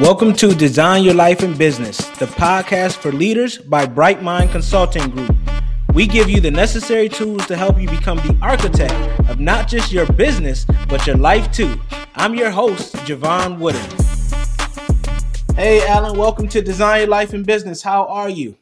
[0.00, 5.10] Welcome to Design Your Life and Business, the podcast for leaders by Bright Mind Consulting
[5.10, 5.36] Group.
[5.92, 8.94] We give you the necessary tools to help you become the architect
[9.28, 11.78] of not just your business, but your life too.
[12.14, 13.80] I'm your host, Jevon Wooden.
[15.56, 17.82] Hey, Alan, welcome to Design Your Life and Business.
[17.82, 18.56] How are you?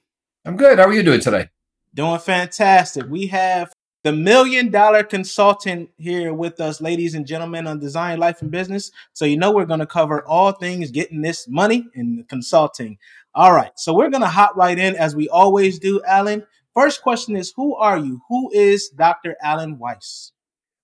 [0.44, 0.79] I'm good.
[0.79, 1.49] How are you doing today?
[1.94, 3.07] Doing fantastic.
[3.08, 3.72] We have
[4.03, 8.91] the million dollar consultant here with us, ladies and gentlemen, on Design Life and Business.
[9.13, 12.99] So, you know, we're going to cover all things getting this money and consulting.
[13.35, 13.72] All right.
[13.77, 16.46] So, we're going to hop right in as we always do, Alan.
[16.75, 18.22] First question is Who are you?
[18.29, 19.36] Who is Dr.
[19.43, 20.32] Alan Weiss?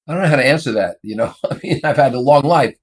[0.07, 0.99] I don't know how to answer that.
[1.03, 2.77] You know, I mean, I've had a long life.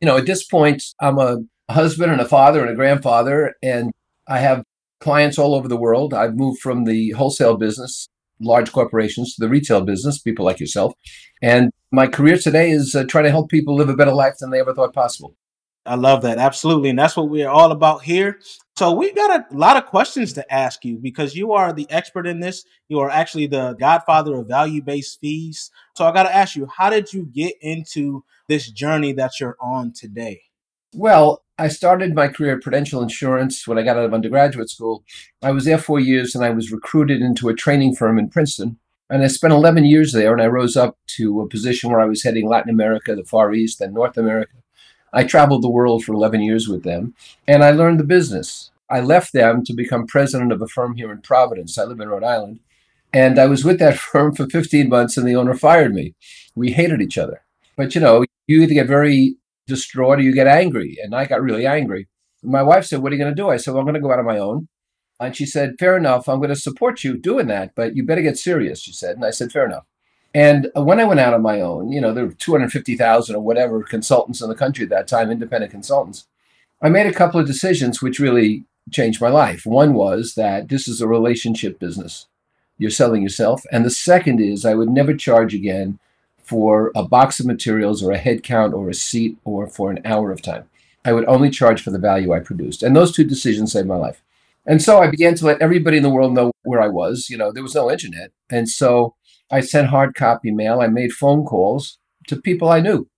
[0.00, 1.38] You know, at this point, I'm a
[1.70, 3.92] husband and a father and a grandfather, and
[4.28, 4.62] I have
[5.00, 6.12] clients all over the world.
[6.12, 8.08] I've moved from the wholesale business
[8.40, 10.94] large corporations to the retail business, people like yourself.
[11.42, 14.50] And my career today is uh, trying to help people live a better life than
[14.50, 15.36] they ever thought possible.
[15.86, 16.38] I love that.
[16.38, 16.90] Absolutely.
[16.90, 18.38] And that's what we're all about here.
[18.76, 22.26] So we've got a lot of questions to ask you because you are the expert
[22.26, 22.64] in this.
[22.88, 25.70] You are actually the godfather of value based fees.
[25.96, 29.56] So I got to ask you, how did you get into this journey that you're
[29.60, 30.42] on today?
[30.94, 35.04] Well, I started my career at Prudential Insurance when I got out of undergraduate school.
[35.42, 38.78] I was there four years and I was recruited into a training firm in Princeton.
[39.10, 42.06] And I spent 11 years there and I rose up to a position where I
[42.06, 44.54] was heading Latin America, the Far East, and North America.
[45.12, 47.14] I traveled the world for 11 years with them
[47.46, 48.70] and I learned the business.
[48.88, 51.76] I left them to become president of a firm here in Providence.
[51.76, 52.60] I live in Rhode Island.
[53.12, 56.14] And I was with that firm for 15 months and the owner fired me.
[56.54, 57.42] We hated each other.
[57.76, 59.36] But you know, you either get very
[59.70, 60.98] distraught or you get angry.
[61.02, 62.08] And I got really angry.
[62.42, 63.48] My wife said, What are you going to do?
[63.48, 64.68] I said, Well, I'm going to go out on my own.
[65.18, 66.28] And she said, Fair enough.
[66.28, 69.16] I'm going to support you doing that, but you better get serious, she said.
[69.16, 69.86] And I said, Fair enough.
[70.34, 73.40] And uh, when I went out on my own, you know, there were 250,000 or
[73.40, 76.26] whatever consultants in the country at that time, independent consultants.
[76.82, 79.66] I made a couple of decisions which really changed my life.
[79.66, 82.26] One was that this is a relationship business.
[82.78, 83.64] You're selling yourself.
[83.70, 85.98] And the second is I would never charge again
[86.50, 90.00] for a box of materials or a head count or a seat or for an
[90.04, 90.68] hour of time.
[91.04, 92.82] I would only charge for the value I produced.
[92.82, 94.20] And those two decisions saved my life.
[94.66, 97.30] And so I began to let everybody in the world know where I was.
[97.30, 98.32] You know, there was no internet.
[98.50, 99.14] And so
[99.48, 100.80] I sent hard copy mail.
[100.80, 103.08] I made phone calls to people I knew.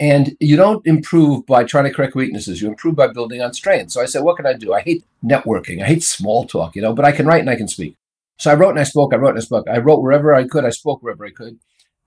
[0.00, 2.62] And you don't improve by trying to correct weaknesses.
[2.62, 3.92] You improve by building on strengths.
[3.92, 4.72] So I said, what can I do?
[4.72, 5.82] I hate networking.
[5.82, 7.96] I hate small talk, you know, but I can write and I can speak.
[8.38, 9.12] So I wrote and I spoke.
[9.12, 9.68] I wrote and I spoke.
[9.68, 10.64] I wrote wherever I could.
[10.64, 11.58] I spoke wherever I could.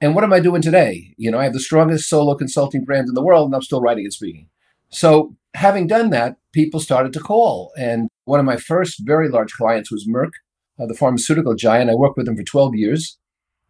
[0.03, 1.14] And what am I doing today?
[1.16, 3.80] You know, I have the strongest solo consulting brand in the world, and I'm still
[3.80, 4.50] writing and speaking.
[4.90, 7.72] So, having done that, people started to call.
[7.78, 10.31] And one of my first very large clients was Merck,
[10.78, 11.90] uh, the pharmaceutical giant.
[11.90, 13.18] I worked with them for 12 years.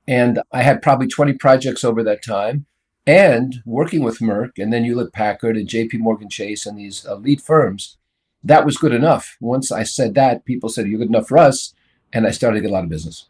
[0.07, 2.65] And I had probably 20 projects over that time.
[3.05, 7.41] And working with Merck and then Hewlett Packard and JP Morgan Chase and these elite
[7.41, 7.99] firms,
[8.43, 9.37] that was good enough.
[9.39, 11.75] Once I said that, people said, You're good enough for us.
[12.11, 13.29] And I started to get a lot of business.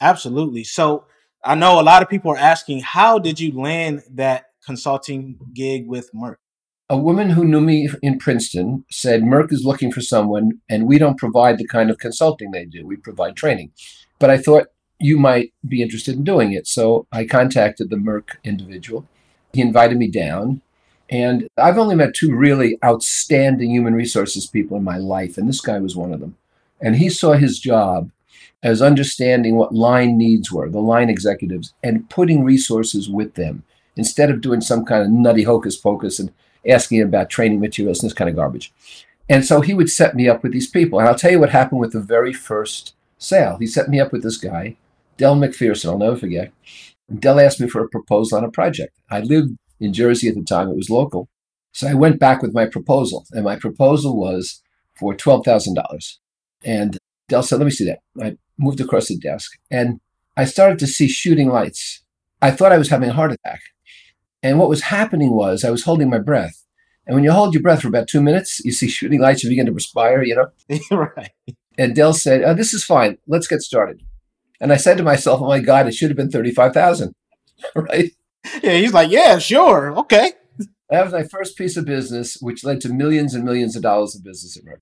[0.00, 0.62] Absolutely.
[0.62, 1.06] So,
[1.44, 5.86] I know a lot of people are asking, how did you land that consulting gig
[5.86, 6.36] with Merck?
[6.88, 10.96] A woman who knew me in Princeton said Merck is looking for someone, and we
[10.98, 12.86] don't provide the kind of consulting they do.
[12.86, 13.72] We provide training.
[14.18, 14.68] But I thought
[14.98, 16.66] you might be interested in doing it.
[16.66, 19.06] So I contacted the Merck individual.
[19.52, 20.62] He invited me down.
[21.10, 25.60] And I've only met two really outstanding human resources people in my life, and this
[25.60, 26.36] guy was one of them.
[26.80, 28.10] And he saw his job
[28.64, 33.62] as understanding what line needs were, the line executives, and putting resources with them
[33.94, 36.32] instead of doing some kind of nutty hocus pocus and
[36.68, 38.72] asking about training materials and this kind of garbage.
[39.28, 40.98] And so he would set me up with these people.
[40.98, 43.58] And I'll tell you what happened with the very first sale.
[43.58, 44.76] He set me up with this guy,
[45.18, 46.50] Dell McPherson, I'll never forget.
[47.08, 48.98] And Del asked me for a proposal on a project.
[49.10, 51.28] I lived in Jersey at the time, it was local.
[51.72, 54.62] So I went back with my proposal, and my proposal was
[54.98, 56.16] for $12,000.
[56.64, 56.98] And
[57.28, 58.00] Del said, Let me see that.
[58.20, 60.00] I moved across the desk and
[60.36, 62.02] I started to see shooting lights.
[62.42, 63.60] I thought I was having a heart attack.
[64.42, 66.64] And what was happening was I was holding my breath.
[67.06, 69.50] And when you hold your breath for about two minutes, you see shooting lights, you
[69.50, 70.78] begin to perspire, you know?
[70.90, 71.30] right.
[71.78, 73.18] And Dell said, oh, This is fine.
[73.26, 74.02] Let's get started.
[74.60, 77.14] And I said to myself, Oh my God, it should have been 35,000.
[77.74, 78.10] right?
[78.62, 79.96] Yeah, he's like, Yeah, sure.
[79.98, 80.32] Okay.
[80.90, 84.14] That was my first piece of business, which led to millions and millions of dollars
[84.14, 84.80] of business at Merck.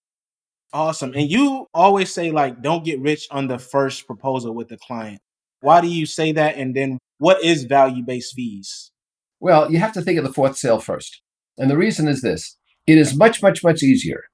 [0.72, 1.12] Awesome.
[1.14, 5.20] And you always say like don't get rich on the first proposal with the client.
[5.60, 6.56] Why do you say that?
[6.56, 8.90] And then what is value-based fees?
[9.38, 11.20] Well, you have to think of the fourth sale first.
[11.58, 12.56] And the reason is this.
[12.86, 14.24] It is much, much, much easier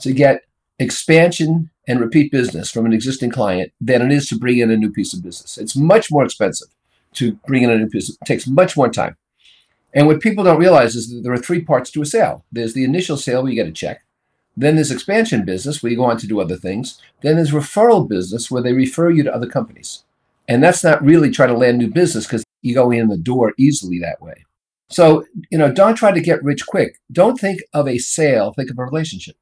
[0.00, 0.42] to get
[0.78, 4.76] expansion and repeat business from an existing client than it is to bring in a
[4.76, 5.58] new piece of business.
[5.58, 6.68] It's much more expensive
[7.14, 8.10] to bring in a new piece.
[8.10, 9.16] It takes much more time.
[9.92, 12.44] And what people don't realize is that there are three parts to a sale.
[12.52, 14.02] There's the initial sale where you get a check.
[14.58, 17.00] Then there's expansion business where you go on to do other things.
[17.20, 20.04] Then there's referral business where they refer you to other companies.
[20.48, 23.52] And that's not really trying to land new business because you go in the door
[23.56, 24.44] easily that way.
[24.90, 26.98] So, you know, don't try to get rich quick.
[27.12, 29.36] Don't think of a sale, think of a relationship.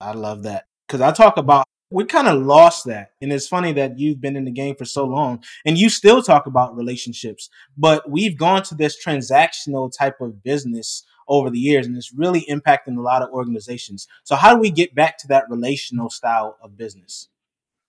[0.00, 0.66] I love that.
[0.86, 3.10] Because I talk about we kind of lost that.
[3.20, 6.22] And it's funny that you've been in the game for so long and you still
[6.22, 11.86] talk about relationships, but we've gone to this transactional type of business over the years
[11.86, 14.06] and it's really impacting a lot of organizations.
[14.22, 17.28] So how do we get back to that relational style of business?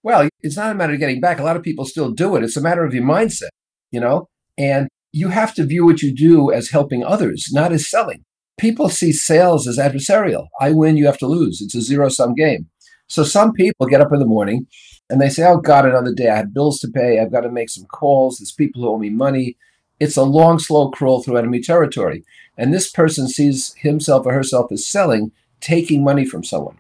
[0.02, 1.40] Well, it's not a matter of getting back.
[1.40, 2.44] A lot of people still do it.
[2.44, 3.50] It's a matter of your mindset,
[3.92, 4.28] you know?
[4.58, 8.24] And you have to view what you do as helping others, not as selling.
[8.58, 10.48] People see sales as adversarial.
[10.62, 11.60] I win, you have to lose.
[11.62, 12.70] It's a zero sum game.
[13.08, 14.68] So some people get up in the morning
[15.10, 16.30] and they say, Oh God, another day.
[16.30, 17.20] I have bills to pay.
[17.20, 18.38] I've got to make some calls.
[18.38, 19.58] There's people who owe me money.
[20.00, 22.24] It's a long, slow crawl through enemy territory.
[22.58, 25.32] And this person sees himself or herself as selling,
[25.62, 26.78] taking money from someone.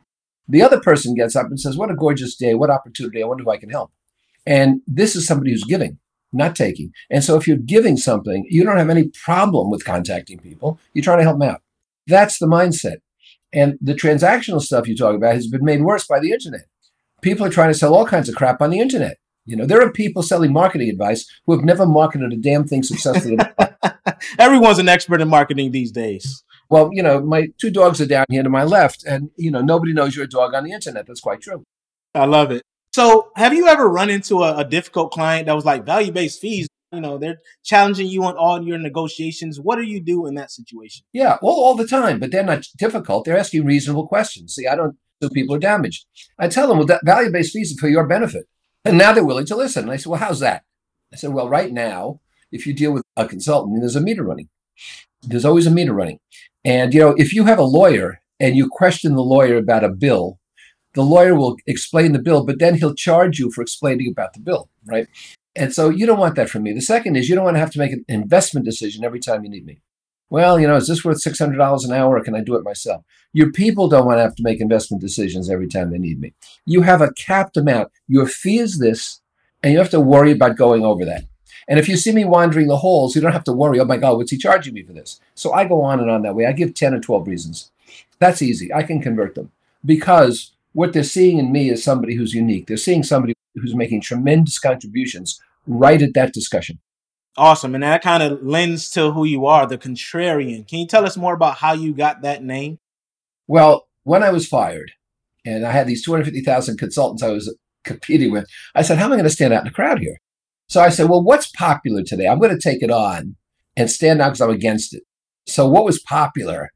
[0.47, 2.53] The other person gets up and says, What a gorgeous day.
[2.53, 3.23] What opportunity.
[3.23, 3.91] I wonder if I can help.
[4.45, 5.99] And this is somebody who's giving,
[6.33, 6.91] not taking.
[7.09, 10.79] And so if you're giving something, you don't have any problem with contacting people.
[10.93, 11.61] You're trying to help them out.
[12.07, 12.97] That's the mindset.
[13.53, 16.65] And the transactional stuff you talk about has been made worse by the internet.
[17.21, 19.17] People are trying to sell all kinds of crap on the internet.
[19.45, 22.83] You know, there are people selling marketing advice who have never marketed a damn thing
[22.83, 23.37] successfully.
[24.39, 26.43] Everyone's an expert in marketing these days.
[26.69, 29.61] Well, you know, my two dogs are down here to my left, and you know,
[29.61, 31.07] nobody knows you're a dog on the internet.
[31.07, 31.63] That's quite true.
[32.15, 32.63] I love it.
[32.93, 36.39] So, have you ever run into a, a difficult client that was like value based
[36.39, 36.67] fees?
[36.91, 39.59] You know, they're challenging you on all your negotiations.
[39.59, 41.03] What do you do in that situation?
[41.11, 43.25] Yeah, well, all the time, but they're not difficult.
[43.25, 44.53] They're asking reasonable questions.
[44.53, 46.05] See, I don't so people are damaged.
[46.37, 48.45] I tell them, well, that value based fees are for your benefit.
[48.85, 49.83] And now they're willing to listen.
[49.83, 50.63] And I said, well, how's that?
[51.11, 52.19] I said, well, right now,
[52.51, 54.49] if you deal with a consultant, there's a meter running.
[55.21, 56.19] There's always a meter running.
[56.65, 59.89] And, you know, if you have a lawyer and you question the lawyer about a
[59.89, 60.39] bill,
[60.93, 64.39] the lawyer will explain the bill, but then he'll charge you for explaining about the
[64.39, 65.07] bill, right?
[65.55, 66.73] And so you don't want that from me.
[66.73, 69.43] The second is you don't want to have to make an investment decision every time
[69.43, 69.81] you need me.
[70.33, 73.03] Well, you know, is this worth $600 an hour or can I do it myself?
[73.33, 76.33] Your people don't want to have to make investment decisions every time they need me.
[76.65, 77.91] You have a capped amount.
[78.07, 79.21] Your fee is this,
[79.61, 81.25] and you have to worry about going over that.
[81.67, 83.97] And if you see me wandering the halls, you don't have to worry, oh my
[83.97, 85.19] God, what's he charging me for this?
[85.35, 86.47] So I go on and on that way.
[86.47, 87.71] I give 10 or 12 reasons.
[88.17, 88.73] That's easy.
[88.73, 89.51] I can convert them
[89.85, 92.65] because what they're seeing in me is somebody who's unique.
[92.65, 96.79] They're seeing somebody who's making tremendous contributions right at that discussion.
[97.35, 97.73] Awesome.
[97.73, 100.67] And that kind of lends to who you are, the contrarian.
[100.67, 102.79] Can you tell us more about how you got that name?
[103.47, 104.91] Well, when I was fired
[105.45, 109.15] and I had these 250,000 consultants I was competing with, I said, How am I
[109.15, 110.17] going to stand out in the crowd here?
[110.67, 112.27] So I said, Well, what's popular today?
[112.27, 113.35] I'm going to take it on
[113.75, 115.03] and stand out because I'm against it.
[115.47, 116.69] So what was popular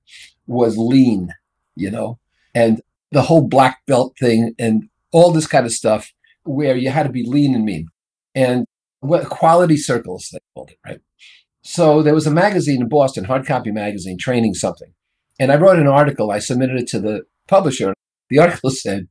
[0.47, 1.33] was lean,
[1.75, 2.19] you know,
[2.55, 2.81] and
[3.11, 6.11] the whole black belt thing and all this kind of stuff
[6.43, 7.87] where you had to be lean and mean.
[8.33, 8.65] And
[9.07, 11.01] what quality circles they called it, right?
[11.61, 14.93] So there was a magazine in Boston, hard copy magazine, training something.
[15.39, 17.93] And I wrote an article, I submitted it to the publisher.
[18.29, 19.07] The article said,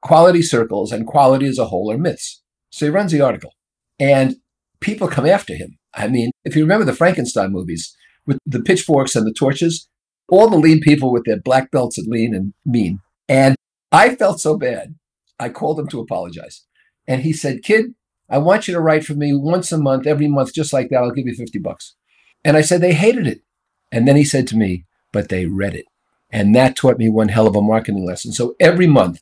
[0.00, 2.42] quality circles and quality as a whole are myths.
[2.70, 3.52] So he runs the article.
[3.98, 4.36] And
[4.80, 5.78] people come after him.
[5.94, 7.94] I mean, if you remember the Frankenstein movies
[8.26, 9.88] with the pitchforks and the torches,
[10.28, 13.00] all the lean people with their black belts at lean and mean.
[13.28, 13.56] And
[13.92, 14.94] I felt so bad.
[15.38, 16.64] I called him to apologize.
[17.06, 17.94] And he said, Kid,
[18.30, 20.98] I want you to write for me once a month, every month, just like that.
[21.02, 21.96] I'll give you 50 bucks.
[22.44, 23.42] And I said, they hated it.
[23.90, 25.86] And then he said to me, but they read it.
[26.30, 28.32] And that taught me one hell of a marketing lesson.
[28.32, 29.20] So every month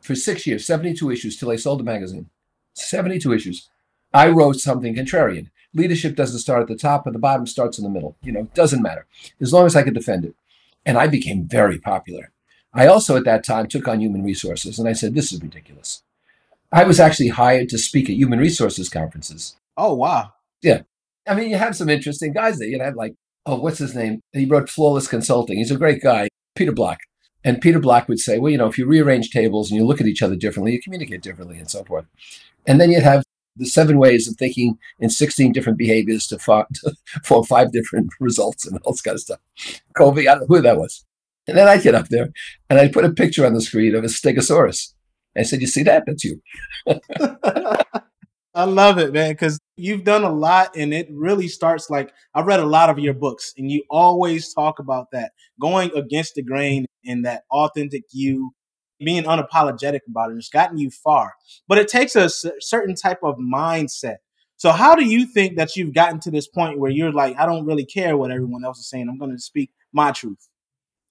[0.00, 2.30] for six years, 72 issues till I sold the magazine,
[2.72, 3.68] 72 issues,
[4.14, 5.50] I wrote something contrarian.
[5.74, 8.16] Leadership doesn't start at the top, but the bottom starts in the middle.
[8.22, 9.06] You know, doesn't matter
[9.40, 10.34] as long as I could defend it.
[10.86, 12.30] And I became very popular.
[12.72, 16.02] I also at that time took on human resources and I said, this is ridiculous.
[16.72, 19.56] I was actually hired to speak at human resources conferences.
[19.76, 20.32] Oh, wow.
[20.62, 20.82] Yeah.
[21.26, 22.68] I mean, you have some interesting guys there.
[22.68, 24.20] You have like, oh, what's his name?
[24.32, 25.58] He wrote Flawless Consulting.
[25.58, 26.98] He's a great guy, Peter Block.
[27.44, 30.00] And Peter Block would say, well, you know, if you rearrange tables and you look
[30.00, 32.06] at each other differently, you communicate differently and so forth.
[32.66, 33.22] And then you'd have
[33.56, 36.92] the seven ways of thinking in 16 different behaviors to, form, to
[37.22, 39.40] form five different results and all this kind of stuff.
[39.94, 41.04] Covey, I don't know who that was.
[41.48, 42.30] And then I'd get up there
[42.68, 44.92] and I'd put a picture on the screen of a stegosaurus.
[45.38, 46.04] I said, You see that?
[46.06, 46.40] That's you.
[48.54, 52.40] I love it, man, because you've done a lot and it really starts like I
[52.40, 56.42] read a lot of your books and you always talk about that going against the
[56.42, 58.52] grain and that authentic you
[58.98, 60.36] being unapologetic about it.
[60.36, 61.34] It's gotten you far,
[61.68, 64.16] but it takes a certain type of mindset.
[64.56, 67.44] So, how do you think that you've gotten to this point where you're like, I
[67.44, 69.06] don't really care what everyone else is saying?
[69.08, 70.48] I'm going to speak my truth?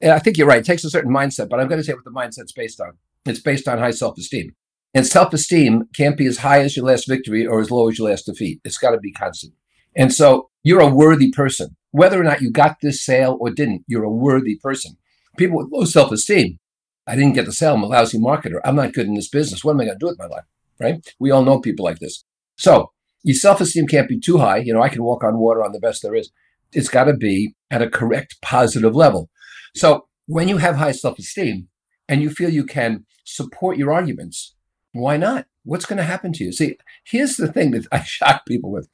[0.01, 0.59] Yeah, I think you're right.
[0.59, 2.93] It takes a certain mindset, but I'm going to say what the mindset's based on.
[3.25, 4.55] It's based on high self esteem.
[4.93, 7.97] And self esteem can't be as high as your last victory or as low as
[7.97, 8.61] your last defeat.
[8.63, 9.53] It's got to be constant.
[9.95, 11.75] And so you're a worthy person.
[11.91, 14.97] Whether or not you got this sale or didn't, you're a worthy person.
[15.37, 16.59] People with low self esteem,
[17.07, 17.75] I didn't get the sale.
[17.75, 18.59] I'm a lousy marketer.
[18.63, 19.63] I'm not good in this business.
[19.63, 20.45] What am I going to do with my life?
[20.79, 21.05] Right?
[21.19, 22.23] We all know people like this.
[22.57, 22.91] So
[23.23, 24.57] your self esteem can't be too high.
[24.57, 26.31] You know, I can walk on water on the best there is.
[26.71, 29.29] It's got to be at a correct positive level.
[29.75, 31.69] So when you have high self esteem
[32.07, 34.55] and you feel you can support your arguments,
[34.93, 35.45] why not?
[35.63, 36.51] What's going to happen to you?
[36.51, 38.87] See, here's the thing that I shock people with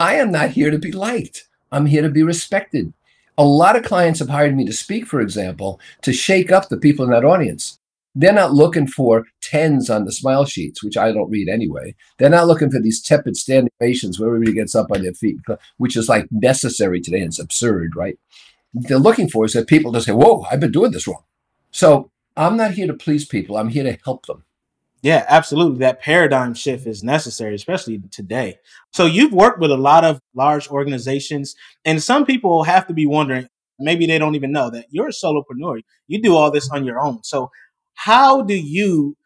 [0.00, 2.92] I am not here to be liked, I'm here to be respected.
[3.36, 6.76] A lot of clients have hired me to speak, for example, to shake up the
[6.76, 7.78] people in that audience.
[8.16, 11.94] They're not looking for tens on the smile sheets, which I don't read anyway.
[12.16, 15.36] They're not looking for these tepid standing ovations where everybody gets up on their feet,
[15.76, 17.20] which is like necessary today.
[17.20, 18.18] And it's absurd, right?
[18.74, 21.24] they're looking for is that people to say, Whoa, I've been doing this wrong.
[21.70, 23.56] So I'm not here to please people.
[23.56, 24.44] I'm here to help them.
[25.02, 25.80] Yeah, absolutely.
[25.80, 28.58] That paradigm shift is necessary, especially today.
[28.92, 31.54] So you've worked with a lot of large organizations,
[31.84, 33.48] and some people have to be wondering,
[33.80, 35.80] maybe they don't even know that you're a solopreneur.
[36.06, 37.24] You do all this on your own.
[37.24, 37.50] So
[37.94, 39.16] how do you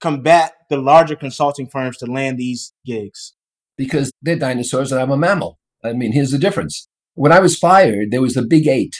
[0.00, 3.34] combat the larger consulting firms to land these gigs?
[3.78, 5.58] Because they're dinosaurs and I'm a mammal.
[5.82, 6.86] I mean, here's the difference.
[7.14, 8.96] When I was fired, there was the big eight.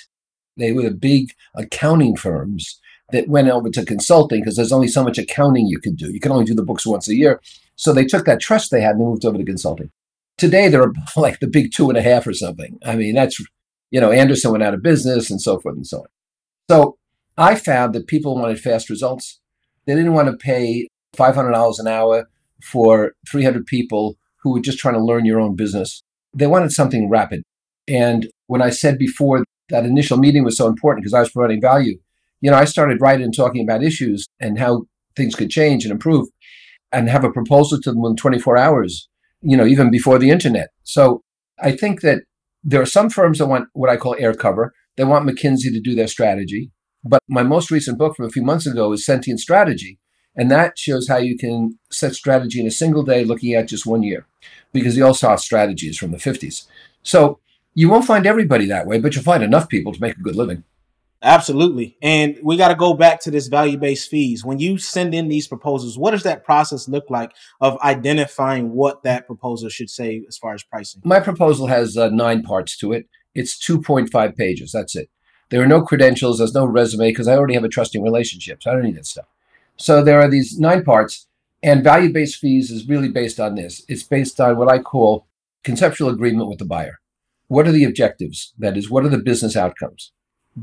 [0.56, 2.80] They were the big accounting firms
[3.12, 6.12] that went over to consulting because there's only so much accounting you can do.
[6.12, 7.40] You can only do the books once a year.
[7.76, 9.90] So they took that trust they had and they moved over to consulting.
[10.36, 12.78] Today, they're like the big two and a half or something.
[12.84, 13.40] I mean, that's,
[13.90, 16.06] you know, Andersen went out of business and so forth and so on.
[16.70, 16.98] So
[17.36, 19.40] I found that people wanted fast results.
[19.86, 22.28] They didn't want to pay $500 an hour
[22.62, 26.02] for 300 people who were just trying to learn your own business.
[26.34, 27.42] They wanted something rapid.
[27.86, 31.60] And when I said before that initial meeting was so important because I was providing
[31.60, 31.98] value,
[32.40, 34.85] you know, I started writing and talking about issues and how
[35.16, 36.28] things could change and improve
[36.92, 39.09] and have a proposal to them in 24 hours,
[39.42, 40.68] you know, even before the internet.
[40.85, 41.23] So
[41.61, 42.23] I think that
[42.62, 44.73] there are some firms that want what I call air cover.
[44.97, 46.71] They want McKinsey to do their strategy.
[47.04, 49.99] But my most recent book from a few months ago is Sentient Strategy.
[50.37, 53.87] And that shows how you can set strategy in a single day looking at just
[53.87, 54.26] one year
[54.73, 56.66] because the also have strategies from the 50s.
[57.02, 57.40] So
[57.75, 60.37] you won't find everybody that way, but you'll find enough people to make a good
[60.37, 60.64] living.
[61.20, 61.96] Absolutely.
[62.00, 64.44] And we got to go back to this value based fees.
[64.44, 69.02] When you send in these proposals, what does that process look like of identifying what
[69.02, 71.02] that proposal should say as far as pricing?
[71.04, 73.08] My proposal has uh, nine parts to it.
[73.34, 74.70] It's 2.5 pages.
[74.72, 75.10] That's it.
[75.50, 78.62] There are no credentials, there's no resume because I already have a trusting relationship.
[78.62, 79.26] So I don't need that stuff.
[79.76, 81.26] So there are these nine parts,
[81.62, 83.82] and value based fees is really based on this.
[83.88, 85.26] It's based on what I call
[85.64, 87.00] conceptual agreement with the buyer.
[87.46, 88.52] What are the objectives?
[88.58, 90.12] That is, what are the business outcomes?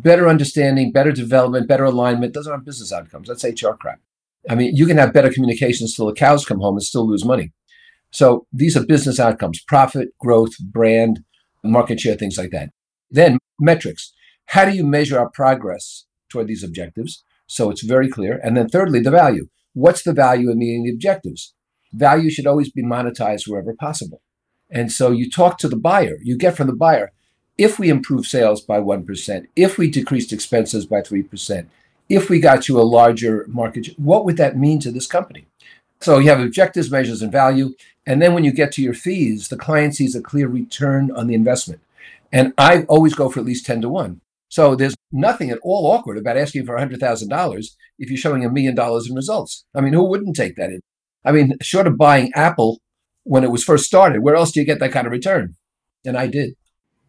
[0.02, 2.34] Better understanding, better development, better alignment.
[2.34, 3.28] Those aren't business outcomes.
[3.28, 4.00] That's HR crap.
[4.50, 7.24] I mean, you can have better communications till the cows come home and still lose
[7.26, 7.52] money.
[8.12, 11.24] So these are business outcomes profit, growth, brand,
[11.64, 12.70] market share, things like that.
[13.10, 14.14] Then metrics.
[14.48, 17.24] How do you measure our progress toward these objectives?
[17.48, 18.40] So it's very clear.
[18.44, 19.48] And then thirdly, the value.
[19.74, 21.54] What's the value in meeting the objectives?
[21.94, 24.22] Value should always be monetized wherever possible.
[24.70, 27.12] And so you talk to the buyer, you get from the buyer,
[27.58, 31.68] if we improve sales by 1%, if we decreased expenses by 3%,
[32.10, 35.46] if we got you a larger market, what would that mean to this company?
[36.02, 37.74] So you have objectives, measures, and value.
[38.06, 41.28] And then when you get to your fees, the client sees a clear return on
[41.28, 41.82] the investment.
[42.32, 44.22] And I always go for at least 10 to 1.
[44.50, 47.66] So there's nothing at all awkward about asking for $100,000
[47.98, 49.66] if you're showing a million dollars in results.
[49.74, 50.82] I mean, who wouldn't take that in?
[51.24, 52.80] I mean, short of buying Apple
[53.24, 54.22] when it was first started.
[54.22, 55.56] Where else do you get that kind of return?
[56.06, 56.56] And I did.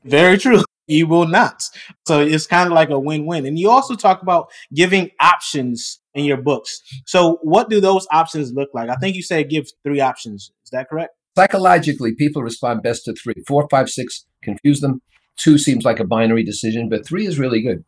[0.07, 0.63] Very true.
[0.89, 1.65] You will not.
[2.07, 3.45] So it's kind of like a win win.
[3.45, 6.81] And you also talk about giving options in your books.
[7.07, 8.89] So what do those options look like?
[8.89, 10.53] I think you said give three options.
[10.63, 11.13] Is that correct?
[11.37, 13.35] Psychologically, people respond best to three.
[13.49, 15.03] Four, five, six confuse them.
[15.37, 17.85] Two seems like a binary decision, but three is really good.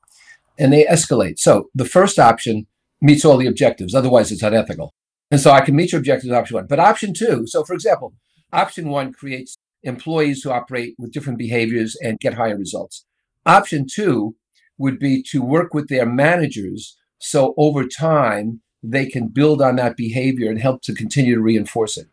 [0.58, 1.38] And they escalate.
[1.38, 2.66] So the first option
[3.00, 3.94] meets all the objectives.
[3.94, 4.92] Otherwise, it's unethical.
[5.30, 6.66] And so I can meet your objectives option one.
[6.66, 8.14] But option two, so for example,
[8.52, 13.04] option one creates employees who operate with different behaviors and get higher results.
[13.46, 14.36] Option two
[14.76, 19.96] would be to work with their managers so over time they can build on that
[19.96, 22.06] behavior and help to continue to reinforce it.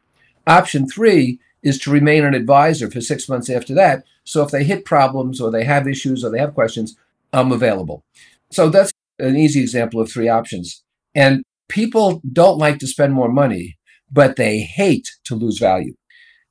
[0.47, 4.03] Option three is to remain an advisor for six months after that.
[4.23, 6.95] So if they hit problems or they have issues or they have questions,
[7.33, 8.03] I'm available.
[8.51, 10.83] So that's an easy example of three options.
[11.13, 13.77] And people don't like to spend more money,
[14.11, 15.95] but they hate to lose value.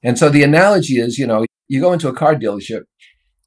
[0.04, 2.82] And so the analogy is, you know, you go into a car dealership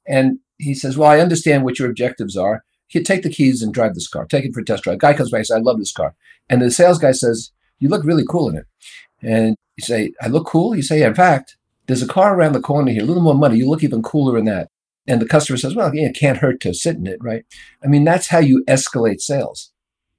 [0.06, 2.64] and he says, Well, I understand what your objectives are.
[2.88, 4.26] Here, take the keys and drive this car.
[4.26, 4.98] Take it for a test drive.
[4.98, 6.14] Guy comes back and says, I love this car.
[6.50, 8.66] And the sales guy says, You look really cool in it.
[9.22, 10.74] And you say, I look cool?
[10.74, 13.34] You say, yeah, In fact, there's a car around the corner here, a little more
[13.34, 13.56] money.
[13.56, 14.68] You look even cooler in that.
[15.06, 17.44] And the customer says, Well, yeah, it can't hurt to sit in it, right?
[17.84, 19.70] I mean, that's how you escalate sales.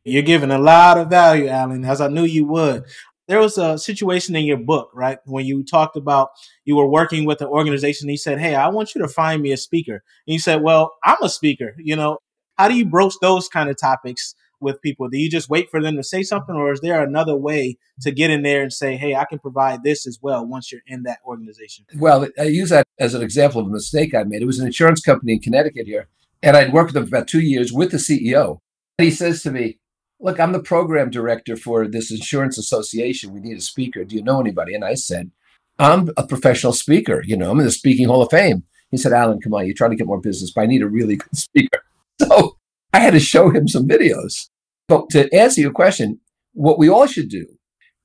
[0.05, 2.86] You're giving a lot of value, Alan, as I knew you would.
[3.29, 6.29] There was a situation in your book, right, when you talked about
[6.65, 8.09] you were working with an organization.
[8.09, 10.03] He said, Hey, I want you to find me a speaker.
[10.25, 11.75] And you said, Well, I'm a speaker.
[11.77, 12.17] You know,
[12.57, 15.09] how do you broach those kind of topics with people?
[15.09, 18.09] Do you just wait for them to say something, or is there another way to
[18.09, 20.43] get in there and say, "Hey, I can provide this as well"?
[20.43, 21.86] Once you're in that organization.
[21.95, 24.41] Well, I use that as an example of a mistake I made.
[24.41, 26.07] It was an insurance company in Connecticut here,
[26.41, 28.57] and I'd worked with them for about two years with the CEO.
[28.98, 29.77] And he says to me,
[30.19, 33.33] "Look, I'm the program director for this insurance association.
[33.33, 34.03] We need a speaker.
[34.03, 35.31] Do you know anybody?" And I said,
[35.77, 37.23] "I'm a professional speaker.
[37.25, 39.75] You know, I'm in the Speaking Hall of Fame." He said, "Alan, come on, you're
[39.75, 41.81] trying to get more business, but I need a really good speaker."
[42.21, 42.57] So
[42.93, 44.49] I had to show him some videos.
[44.88, 46.19] But to answer your question,
[46.53, 47.45] what we all should do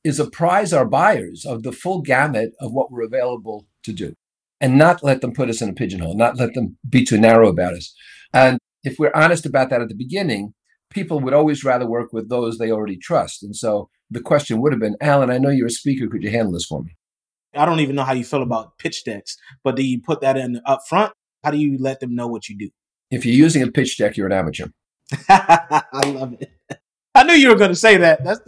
[0.05, 4.15] is apprise our buyers of the full gamut of what we're available to do
[4.61, 7.49] and not let them put us in a pigeonhole, not let them be too narrow
[7.49, 7.95] about us.
[8.33, 10.53] And if we're honest about that at the beginning,
[10.91, 13.43] people would always rather work with those they already trust.
[13.43, 16.07] And so the question would have been, Alan, I know you're a speaker.
[16.07, 16.97] Could you handle this for me?
[17.55, 20.37] I don't even know how you feel about pitch decks, but do you put that
[20.37, 21.13] in up front?
[21.43, 22.71] How do you let them know what you do?
[23.11, 24.67] If you're using a pitch deck, you're an amateur.
[25.29, 26.51] I love it.
[27.15, 28.25] I knew you were going to say that.
[28.25, 28.41] That's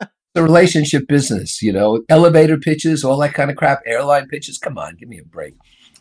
[0.34, 4.58] the relationship business, you know, elevator pitches, all that kind of crap, airline pitches.
[4.58, 5.54] Come on, give me a break.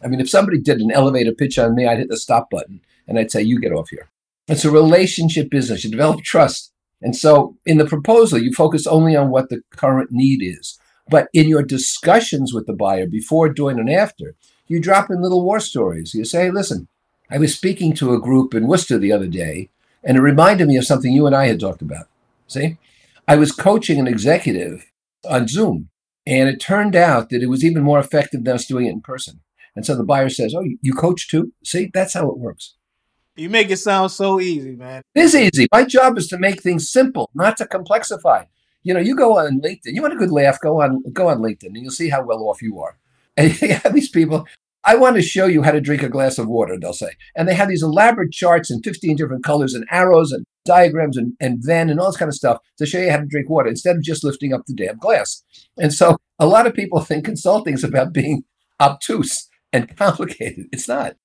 [0.03, 2.81] I mean, if somebody did an elevator pitch on me, I'd hit the stop button
[3.07, 4.09] and I'd say, you get off here.
[4.49, 5.83] It's a relationship business.
[5.83, 6.73] You develop trust.
[7.01, 10.79] And so in the proposal, you focus only on what the current need is.
[11.07, 14.35] But in your discussions with the buyer before, during, and after,
[14.67, 16.15] you drop in little war stories.
[16.15, 16.87] You say, listen,
[17.29, 19.69] I was speaking to a group in Worcester the other day,
[20.03, 22.07] and it reminded me of something you and I had talked about.
[22.47, 22.77] See,
[23.27, 24.91] I was coaching an executive
[25.29, 25.89] on Zoom,
[26.25, 29.01] and it turned out that it was even more effective than us doing it in
[29.01, 29.41] person.
[29.75, 31.53] And so the buyer says, Oh, you coach too?
[31.63, 32.75] See, that's how it works.
[33.39, 35.01] You make it sound so easy, man.
[35.15, 35.67] It is easy.
[35.71, 38.45] My job is to make things simple, not to complexify.
[38.83, 41.39] You know, you go on LinkedIn, you want a good laugh, go on go on
[41.39, 42.97] LinkedIn and you'll see how well off you are.
[43.37, 43.53] And
[43.93, 44.45] these people,
[44.83, 47.11] I want to show you how to drink a glass of water, they'll say.
[47.37, 51.33] And they have these elaborate charts in 15 different colors and arrows and diagrams and,
[51.39, 53.69] and Venn and all this kind of stuff to show you how to drink water
[53.69, 55.43] instead of just lifting up the damn glass.
[55.77, 58.43] And so a lot of people think consulting is about being
[58.81, 60.65] obtuse and complicated.
[60.73, 61.15] It's not.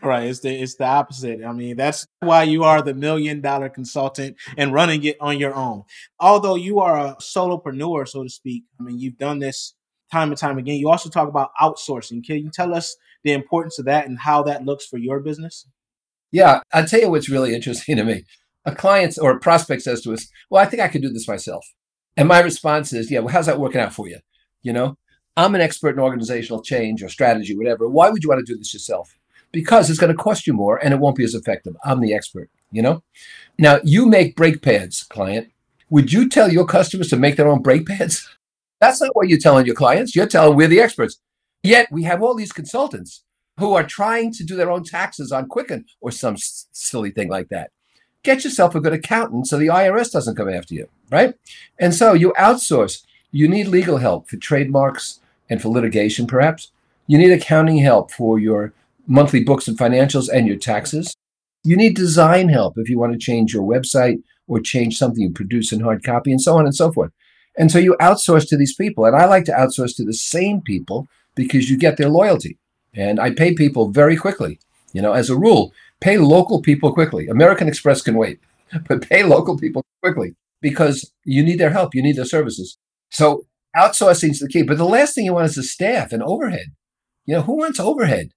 [0.00, 0.28] Right.
[0.28, 1.42] It's the it's the opposite.
[1.44, 5.54] I mean, that's why you are the million dollar consultant and running it on your
[5.54, 5.82] own.
[6.20, 8.62] Although you are a solopreneur, so to speak.
[8.78, 9.74] I mean, you've done this
[10.12, 10.76] time and time again.
[10.76, 12.24] You also talk about outsourcing.
[12.24, 15.66] Can you tell us the importance of that and how that looks for your business?
[16.30, 18.24] Yeah, I'll tell you what's really interesting to me.
[18.64, 21.26] A client or a prospect says to us, Well, I think I could do this
[21.26, 21.66] myself.
[22.16, 24.18] And my response is, Yeah, well, how's that working out for you?
[24.62, 24.96] You know,
[25.36, 27.88] I'm an expert in organizational change or strategy, whatever.
[27.88, 29.16] Why would you want to do this yourself?
[29.52, 31.76] Because it's going to cost you more and it won't be as effective.
[31.84, 33.02] I'm the expert, you know?
[33.58, 35.50] Now, you make brake pads, client.
[35.90, 38.28] Would you tell your customers to make their own brake pads?
[38.80, 40.14] That's not what you're telling your clients.
[40.14, 41.18] You're telling we're the experts.
[41.62, 43.24] Yet we have all these consultants
[43.58, 47.28] who are trying to do their own taxes on Quicken or some s- silly thing
[47.28, 47.72] like that.
[48.22, 51.34] Get yourself a good accountant so the IRS doesn't come after you, right?
[51.78, 53.04] And so you outsource.
[53.32, 56.70] You need legal help for trademarks and for litigation, perhaps.
[57.06, 58.72] You need accounting help for your
[59.08, 61.16] monthly books and financials and your taxes.
[61.64, 65.30] You need design help if you want to change your website or change something you
[65.30, 67.10] produce in hard copy and so on and so forth.
[67.58, 69.04] And so you outsource to these people.
[69.04, 72.58] And I like to outsource to the same people because you get their loyalty.
[72.94, 74.60] And I pay people very quickly.
[74.92, 77.26] You know, as a rule, pay local people quickly.
[77.26, 78.38] American Express can wait,
[78.88, 82.78] but pay local people quickly because you need their help, you need their services.
[83.10, 84.62] So outsourcing is the key.
[84.62, 86.68] But the last thing you want is the staff and overhead.
[87.26, 88.30] You know, who wants overhead?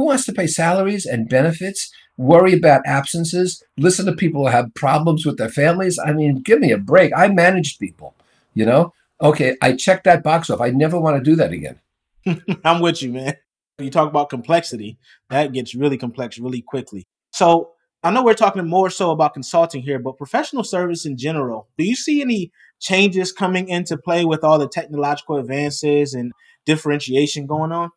[0.00, 4.72] Who wants to pay salaries and benefits, worry about absences, listen to people who have
[4.72, 5.98] problems with their families?
[5.98, 7.12] I mean, give me a break.
[7.14, 8.14] I managed people.
[8.54, 10.62] You know, okay, I checked that box off.
[10.62, 11.80] I never want to do that again.
[12.64, 13.36] I'm with you, man.
[13.78, 14.96] You talk about complexity,
[15.28, 17.04] that gets really complex really quickly.
[17.34, 21.68] So I know we're talking more so about consulting here, but professional service in general,
[21.76, 26.32] do you see any changes coming into play with all the technological advances and
[26.64, 27.90] differentiation going on?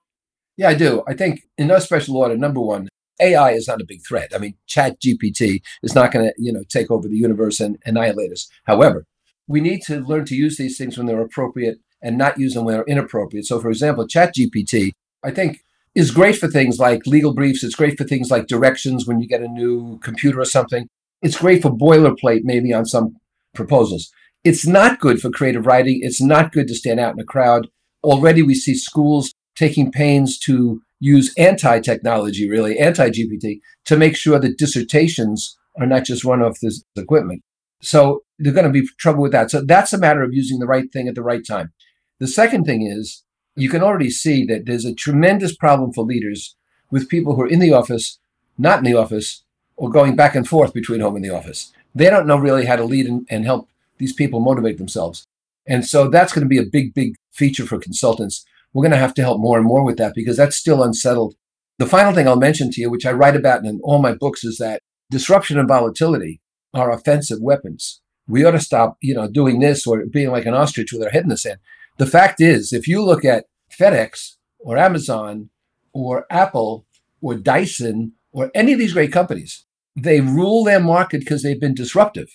[0.58, 1.04] Yeah, I do.
[1.08, 2.89] I think in no special order, number one,
[3.20, 4.32] AI is not a big threat.
[4.34, 7.78] I mean, Chat GPT is not going to, you know, take over the universe and
[7.86, 8.48] annihilate us.
[8.66, 9.06] However,
[9.48, 12.66] we need to learn to use these things when they're appropriate and not use them
[12.66, 13.46] when they're inappropriate.
[13.46, 14.92] So, for example, Chat GPT,
[15.24, 15.63] I think,
[15.96, 17.63] is great for things like legal briefs.
[17.63, 20.88] It's great for things like directions when you get a new computer or something.
[21.22, 23.18] It's great for boilerplate, maybe on some
[23.54, 24.12] proposals.
[24.44, 26.00] It's not good for creative writing.
[26.02, 27.70] It's not good to stand out in a crowd.
[28.04, 34.16] Already we see schools taking pains to use anti technology, really, anti GPT, to make
[34.16, 37.42] sure that dissertations are not just run off this equipment.
[37.82, 39.52] So they're going to be trouble with that.
[39.52, 41.74] So that's a matter of using the right thing at the right time.
[42.20, 43.24] The second thing is
[43.56, 46.56] you can already see that there's a tremendous problem for leaders
[46.89, 48.20] with people who are in the office,
[48.58, 49.44] not in the office,
[49.76, 51.74] or going back and forth between home and the office.
[51.94, 55.26] They don't know really how to lead and, and help these people motivate themselves.
[55.68, 58.46] And so that's going to be a big, big feature for consultants.
[58.74, 61.36] We're going to have to help more and more with that because that's still unsettled.
[61.80, 64.44] The final thing I'll mention to you, which I write about in all my books,
[64.44, 66.42] is that disruption and volatility
[66.74, 68.02] are offensive weapons.
[68.28, 71.10] We ought to stop, you know, doing this or being like an ostrich with our
[71.10, 71.60] head in the sand.
[71.98, 75.50] The fact is, if you look at FedEx or Amazon
[75.94, 76.86] or Apple
[77.22, 81.76] or Dyson or any of these great companies, they rule their market because they've been
[81.76, 82.30] disruptive.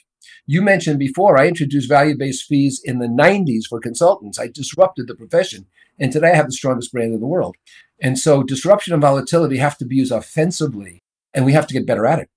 [0.46, 4.38] You mentioned before, I introduced value based fees in the 90s for consultants.
[4.38, 5.66] I disrupted the profession.
[5.98, 7.56] And today I have the strongest brand in the world.
[8.00, 11.02] And so disruption and volatility have to be used offensively,
[11.34, 12.28] and we have to get better at it.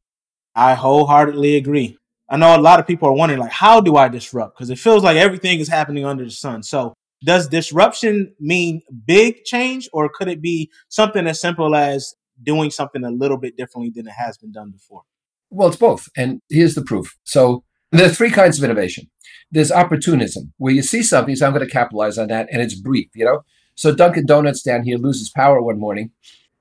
[0.55, 1.97] I wholeheartedly agree.
[2.29, 4.57] I know a lot of people are wondering, like, how do I disrupt?
[4.57, 6.63] Because it feels like everything is happening under the sun.
[6.63, 6.93] So,
[7.23, 13.03] does disruption mean big change, or could it be something as simple as doing something
[13.03, 15.03] a little bit differently than it has been done before?
[15.51, 16.09] Well, it's both.
[16.17, 17.15] And here's the proof.
[17.23, 19.09] So, there are three kinds of innovation.
[19.51, 22.75] There's opportunism, where you see something, so I'm going to capitalize on that, and it's
[22.75, 23.43] brief, you know?
[23.75, 26.11] So Dunkin' Donuts down here loses power one morning.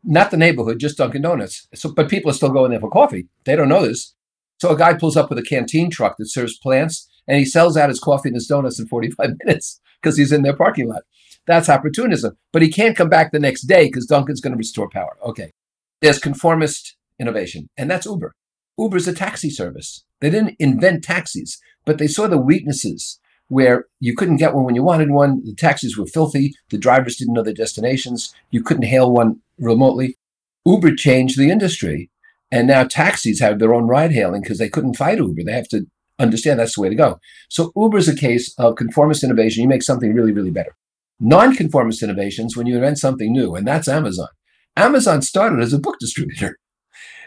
[0.03, 1.69] Not the neighborhood, just Dunkin' Donuts.
[1.75, 3.29] So, but people are still going there for coffee.
[3.45, 4.15] They don't know this.
[4.59, 7.77] So a guy pulls up with a canteen truck that serves plants, and he sells
[7.77, 11.03] out his coffee and his donuts in 45 minutes because he's in their parking lot.
[11.47, 12.37] That's opportunism.
[12.53, 15.17] But he can't come back the next day because Dunkin's going to restore power.
[15.23, 15.53] Okay.
[16.01, 18.35] There's conformist innovation, and that's Uber.
[18.81, 20.05] Uber's a taxi service.
[20.21, 24.75] They didn't invent taxis, but they saw the weaknesses where you couldn't get one when
[24.75, 25.45] you wanted one.
[25.45, 26.55] The taxis were filthy.
[26.71, 28.35] The drivers didn't know their destinations.
[28.51, 30.17] You couldn't hail one remotely.
[30.65, 32.11] Uber changed the industry.
[32.51, 35.43] And now taxis have their own ride hailing because they couldn't fight Uber.
[35.45, 35.87] They have to
[36.19, 37.19] understand that's the way to go.
[37.49, 39.63] So Uber is a case of conformist innovation.
[39.63, 40.75] You make something really, really better.
[41.21, 44.29] Non-conformist innovations when you invent something new, and that's Amazon.
[44.77, 46.59] Amazon started as a book distributor.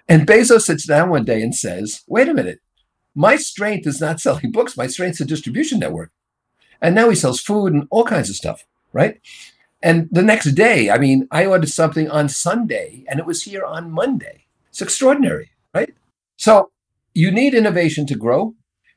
[0.08, 2.60] And Bezos sits down one day and says, wait a minute,
[3.16, 4.76] my strength is not selling books.
[4.76, 6.12] My strength is a distribution network.
[6.82, 9.22] And now he sells food and all kinds of stuff, right?
[9.82, 13.64] And the next day, I mean, I ordered something on Sunday and it was here
[13.64, 14.46] on Monday.
[14.70, 15.94] It's extraordinary, right?
[16.38, 16.72] So
[17.14, 18.56] you need innovation to grow.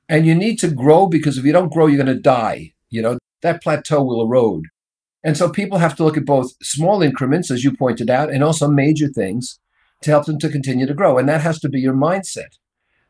[0.09, 2.75] And you need to grow because if you don't grow, you're going to die.
[2.90, 4.66] You know, that plateau will erode.
[5.25, 8.45] And so people have to look at both small increments, as you pointed out, and
[8.45, 9.59] also major things
[10.03, 11.19] to help them to continue to grow.
[11.19, 12.59] And that has to be your mindset.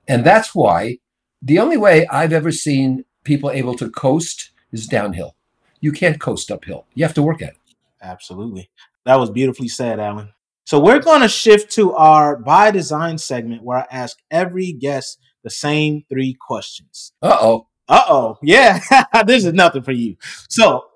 [0.08, 0.98] And that's why
[1.42, 5.36] the only way I've ever seen people able to coast is downhill.
[5.80, 6.86] You can't coast uphill.
[6.94, 7.58] You have to work at it.
[8.00, 8.70] Absolutely.
[9.04, 10.32] That was beautifully said, Alan.
[10.64, 15.18] So we're going to shift to our by design segment where I ask every guest
[15.44, 17.12] the same three questions.
[17.22, 17.68] Uh oh.
[17.88, 18.38] Uh oh.
[18.42, 18.80] Yeah.
[19.26, 20.16] this is nothing for you.
[20.48, 20.86] So,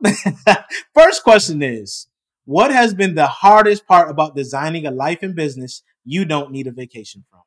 [0.95, 2.09] first question is
[2.51, 6.67] What has been the hardest part about designing a life and business you don't need
[6.67, 7.43] a vacation from?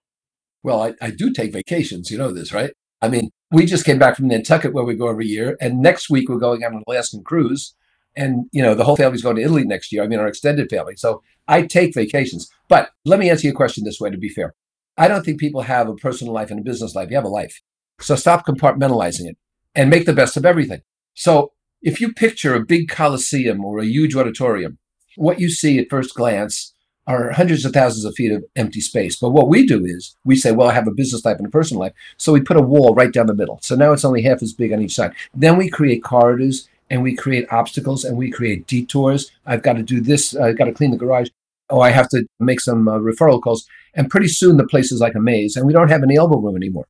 [0.64, 2.10] Well, I, I do take vacations.
[2.10, 2.72] You know this, right?
[3.02, 5.58] I mean, we just came back from Nantucket where we go every year.
[5.60, 7.76] And next week we're going on an Alaskan cruise.
[8.16, 10.04] And, you know, the whole family's going to Italy next year.
[10.04, 10.96] I mean, our extended family.
[10.96, 12.50] So I take vacations.
[12.70, 14.54] But let me answer your question this way to be fair.
[14.96, 17.10] I don't think people have a personal life and a business life.
[17.10, 17.62] You have a life.
[18.00, 19.36] So stop compartmentalizing it
[19.76, 20.80] and make the best of everything.
[21.14, 24.80] So if you picture a big coliseum or a huge auditorium,
[25.16, 26.74] what you see at first glance
[27.06, 29.18] are hundreds of thousands of feet of empty space.
[29.18, 31.52] But what we do is we say, well, I have a business life and a
[31.52, 31.94] personal life.
[32.18, 33.60] So we put a wall right down the middle.
[33.62, 35.14] So now it's only half as big on each side.
[35.34, 39.32] Then we create corridors and we create obstacles and we create detours.
[39.46, 40.36] I've got to do this.
[40.36, 41.30] I've got to clean the garage.
[41.70, 43.68] Oh, I have to make some uh, referral calls.
[43.94, 46.38] And pretty soon the place is like a maze and we don't have any elbow
[46.38, 46.86] room anymore.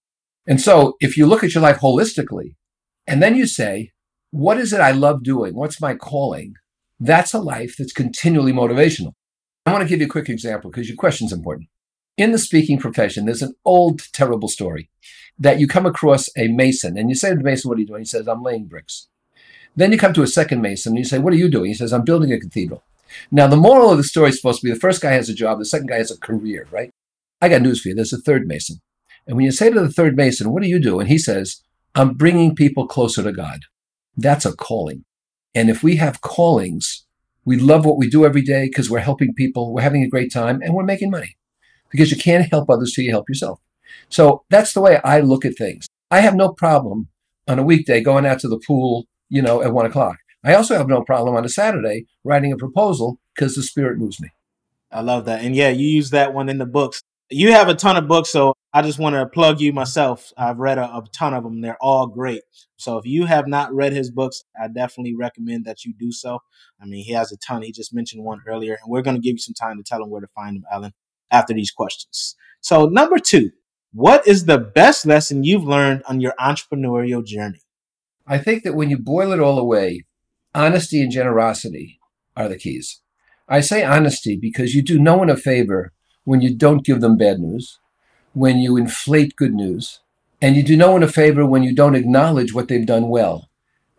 [0.45, 2.55] And so if you look at your life holistically
[3.07, 3.91] and then you say,
[4.31, 5.55] what is it I love doing?
[5.55, 6.55] What's my calling?
[7.03, 9.11] That's a life that's continually motivational.
[9.65, 11.67] I want to give you a quick example because your question's important.
[12.15, 14.89] In the speaking profession, there's an old, terrible story
[15.37, 17.87] that you come across a mason and you say to the mason, What are you
[17.87, 18.03] doing?
[18.03, 19.09] He says, I'm laying bricks.
[19.75, 21.65] Then you come to a second mason and you say, What are you doing?
[21.65, 22.83] He says, I'm building a cathedral.
[23.31, 25.33] Now, the moral of the story is supposed to be the first guy has a
[25.33, 26.91] job, the second guy has a career, right?
[27.41, 27.95] I got news for you.
[27.95, 28.77] There's a third mason.
[29.27, 31.01] And when you say to the third mason, What do you do?
[31.01, 31.63] And he says,
[31.95, 33.63] I'm bringing people closer to God.
[34.15, 35.03] That's a calling.
[35.55, 37.05] And if we have callings,
[37.45, 40.31] we love what we do every day because we're helping people, we're having a great
[40.31, 41.37] time, and we're making money.
[41.89, 43.59] Because you can't help others till you help yourself.
[44.09, 45.87] So that's the way I look at things.
[46.09, 47.09] I have no problem
[47.47, 50.17] on a weekday going out to the pool, you know, at one o'clock.
[50.43, 54.19] I also have no problem on a Saturday writing a proposal because the spirit moves
[54.19, 54.29] me.
[54.91, 55.43] I love that.
[55.43, 57.01] And yeah, you use that one in the books.
[57.29, 60.33] You have a ton of books, so I just want to plug you myself.
[60.35, 61.61] I've read a, a, ton of them.
[61.61, 62.41] They're all great.
[62.75, 66.39] So if you have not read his books, I definitely recommend that you do so.
[66.81, 67.61] I mean, he has a ton.
[67.61, 70.01] He just mentioned one earlier, and we're going to give you some time to tell
[70.01, 70.93] him where to find him, Alan,
[71.29, 72.35] after these questions.
[72.61, 73.51] So, number two,
[73.91, 77.61] what is the best lesson you've learned on your entrepreneurial journey?
[78.25, 80.05] I think that when you boil it all away,
[80.55, 81.99] honesty and generosity
[82.35, 83.01] are the keys.
[83.47, 87.17] I say honesty because you do no one a favor when you don't give them
[87.17, 87.79] bad news,
[88.33, 89.99] when you inflate good news,
[90.41, 93.49] and you do no one a favor when you don't acknowledge what they've done well.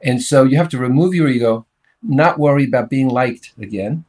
[0.02, 1.66] And so you have to remove your ego,
[2.02, 4.04] not worry about being liked again,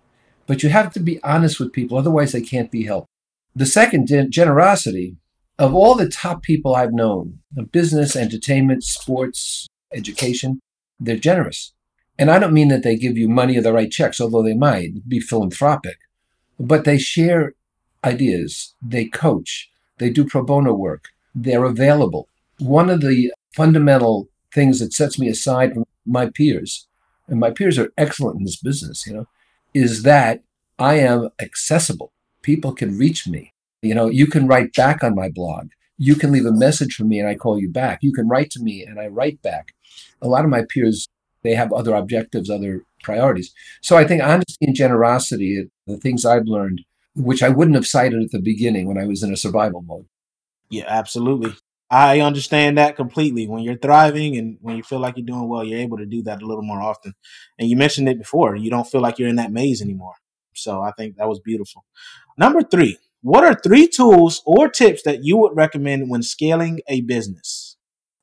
[0.48, 3.10] but you have to be honest with people, otherwise, they can't be helped.
[3.56, 5.16] The second, generosity.
[5.58, 7.40] Of all the top people I've known,
[7.72, 10.60] business, entertainment, sports, education,
[11.00, 11.72] they're generous.
[12.20, 14.54] And I don't mean that they give you money or the right checks, although they
[14.54, 15.98] might be philanthropic,
[16.60, 17.54] but they share
[18.04, 22.28] ideas, they coach, they do pro bono work, they're available.
[22.60, 26.88] One of the fundamental things that sets me aside from my peers,
[27.28, 29.28] and my peers are excellent in this business, you know,
[29.74, 30.44] is that
[30.78, 32.12] I am accessible.
[32.42, 33.54] People can reach me.
[33.82, 35.70] You know, you can write back on my blog.
[35.98, 38.00] You can leave a message for me and I call you back.
[38.02, 39.74] You can write to me and I write back.
[40.22, 41.08] A lot of my peers
[41.46, 43.54] they have other objectives, other priorities.
[43.82, 46.82] So I think honesty and generosity, the things I've learned,
[47.16, 50.06] which I wouldn't have cited at the beginning when I was in a survival mode.
[50.70, 51.54] Yeah, absolutely.
[51.90, 53.48] I understand that completely.
[53.48, 56.24] When you're thriving and when you feel like you're doing well, you're able to do
[56.24, 57.14] that a little more often.
[57.60, 60.16] And you mentioned it before, you don't feel like you're in that maze anymore.
[60.56, 61.86] So I think that was beautiful.
[62.38, 67.02] Number three, what are three tools or tips that you would recommend when scaling a
[67.02, 67.76] business?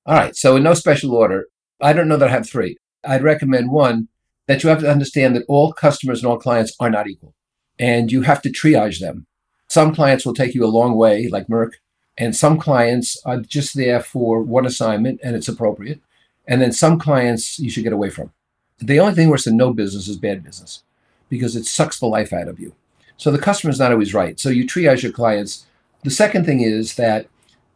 [0.07, 0.37] All right.
[0.37, 1.47] So, in no special order,
[1.81, 2.77] I don't know that I have three.
[3.05, 4.09] I'd recommend one
[4.47, 7.35] that you have to understand that all customers and all clients are not equal,
[7.83, 9.27] and you have to triage them.
[9.69, 11.73] Some clients will take you a long way, like Merck,
[12.17, 16.01] and some clients are just there for one assignment and it's appropriate.
[16.47, 18.33] And then some clients you should get away from.
[18.79, 20.85] The only thing worse than no business is bad business
[21.29, 22.73] because it sucks the life out of you.
[23.17, 24.39] So the customer is not always right.
[24.39, 25.67] So you triage your clients.
[26.05, 27.27] The second thing is that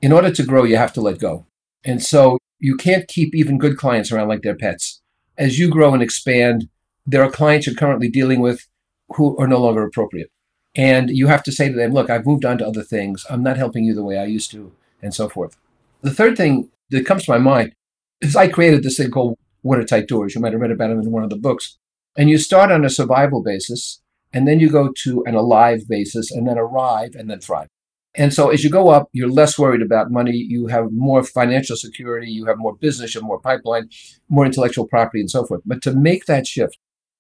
[0.01, 1.47] in order to grow, you have to let go.
[1.85, 5.01] And so you can't keep even good clients around like they're pets
[5.39, 6.69] as you grow and expand,
[7.07, 8.67] there are clients you're currently dealing with
[9.11, 10.31] who are no longer appropriate.
[10.75, 13.25] And you have to say to them, look, I've moved on to other things.
[13.31, 15.57] I'm not helping you the way I used to, and so forth.
[16.03, 17.73] The third thing that comes to my mind
[18.21, 20.35] is I created this thing called watertight doors.
[20.35, 21.79] You might have read about it in one of the books.
[22.17, 24.01] And you start on a survival basis,
[24.33, 27.69] and then you go to an alive basis, and then arrive, and then thrive.
[28.15, 30.33] And so as you go up, you're less worried about money.
[30.33, 32.31] You have more financial security.
[32.31, 33.15] You have more business.
[33.15, 33.91] You have more pipeline,
[34.31, 35.61] more intellectual property, and so forth.
[35.67, 36.79] But to make that shift,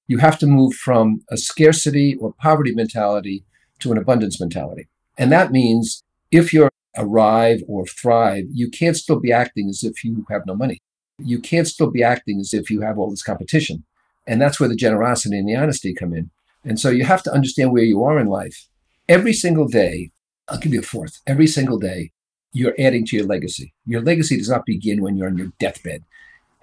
[0.09, 3.45] you have to move from a scarcity or poverty mentality
[3.81, 4.88] to an abundance mentality.
[5.19, 10.03] And that means if you're arrive or thrive, you can't still be acting as if
[10.03, 10.79] you have no money.
[11.19, 13.85] You can't still be acting as if you have all this competition.
[14.27, 16.31] And that's where the generosity and the honesty come in.
[16.64, 18.66] And so you have to understand where you are in life.
[19.09, 20.11] Every single day,
[20.49, 21.21] I'll give you a fourth.
[21.27, 22.12] Every single day,
[22.53, 23.73] you're adding to your legacy.
[23.87, 26.05] Your legacy does not begin when you're on your deathbed.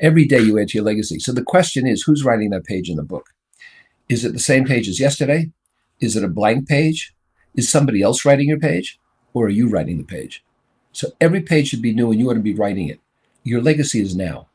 [0.03, 1.17] Every day you add to your legacy.
[1.19, 3.29] So the question is who's writing that page in the book?
[4.09, 5.51] Is it the same page as yesterday?
[6.01, 7.15] Is it a blank page?
[7.55, 8.99] Is somebody else writing your page?
[9.33, 10.43] Or are you writing the page?
[10.91, 12.99] So every page should be new and you ought to be writing it.
[13.45, 14.49] Your legacy is now.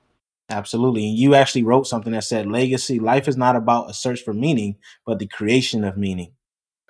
[0.50, 1.08] Absolutely.
[1.08, 4.34] And you actually wrote something that said legacy life is not about a search for
[4.34, 6.32] meaning, but the creation of meaning.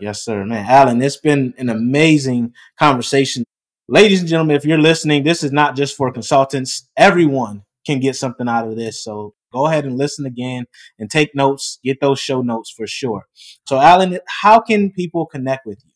[0.01, 0.67] Yes, sir, man.
[0.69, 3.45] Alan, it's been an amazing conversation.
[3.87, 6.89] Ladies and gentlemen, if you're listening, this is not just for consultants.
[6.97, 9.03] Everyone can get something out of this.
[9.03, 10.67] So go ahead and listen again
[10.99, 13.27] and take notes, get those show notes for sure.
[13.67, 15.93] So, Alan, how can people connect with you?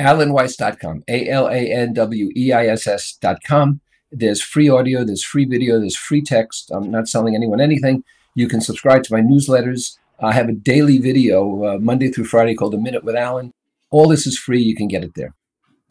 [0.00, 3.80] AlanWeiss.com, A L A N W E I S S.com.
[4.10, 6.70] There's free audio, there's free video, there's free text.
[6.72, 8.04] I'm not selling anyone anything.
[8.36, 9.96] You can subscribe to my newsletters.
[10.20, 13.52] I have a daily video uh, Monday through Friday called A Minute with Alan.
[13.90, 14.62] All this is free.
[14.62, 15.34] You can get it there.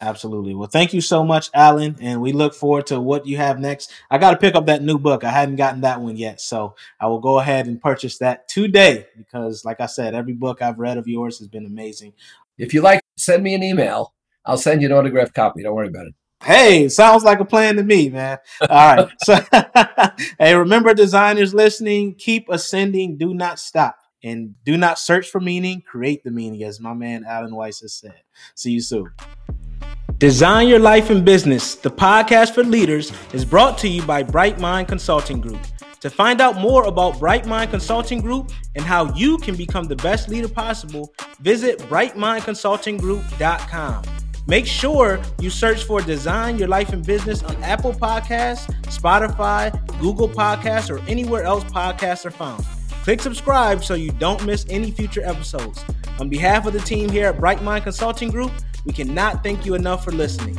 [0.04, 0.54] Absolutely.
[0.54, 1.96] Well, thank you so much, Alan.
[1.98, 3.90] And we look forward to what you have next.
[4.10, 5.24] I got to pick up that new book.
[5.24, 6.42] I hadn't gotten that one yet.
[6.42, 10.60] So I will go ahead and purchase that today because, like I said, every book
[10.60, 12.12] I've read of yours has been amazing.
[12.58, 14.12] If you like, send me an email.
[14.44, 15.62] I'll send you an autographed copy.
[15.62, 16.14] Don't worry about it.
[16.42, 18.36] Hey, sounds like a plan to me, man.
[18.68, 19.08] All right.
[19.24, 19.38] So,
[20.38, 23.96] hey, remember, designers listening, keep ascending, do not stop.
[24.22, 27.94] And do not search for meaning, create the meaning, as my man Alan Weiss has
[27.94, 28.22] said.
[28.54, 29.10] See you soon.
[30.24, 34.58] Design Your Life and Business, the podcast for leaders, is brought to you by Bright
[34.58, 35.60] Mind Consulting Group.
[36.00, 39.96] To find out more about Bright Mind Consulting Group and how you can become the
[39.96, 44.04] best leader possible, visit brightmindconsultinggroup.com.
[44.46, 50.30] Make sure you search for Design Your Life and Business on Apple Podcasts, Spotify, Google
[50.30, 52.64] Podcasts, or anywhere else podcasts are found.
[53.02, 55.84] Click subscribe so you don't miss any future episodes.
[56.18, 58.50] On behalf of the team here at Bright Mind Consulting Group,
[58.84, 60.58] we cannot thank you enough for listening.